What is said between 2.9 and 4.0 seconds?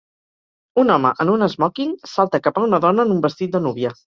en un vestit de núvia.